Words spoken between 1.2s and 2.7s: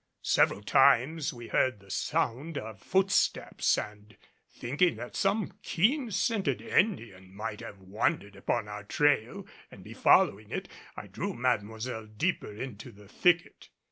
we heard the sound